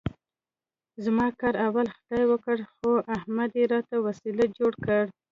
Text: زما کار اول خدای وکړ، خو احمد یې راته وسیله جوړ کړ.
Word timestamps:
زما 1.03 1.27
کار 1.39 1.55
اول 1.67 1.87
خدای 1.95 2.23
وکړ، 2.27 2.57
خو 2.73 2.91
احمد 3.15 3.49
یې 3.59 3.65
راته 3.73 3.95
وسیله 4.05 4.45
جوړ 4.57 4.71
کړ. 4.85 5.03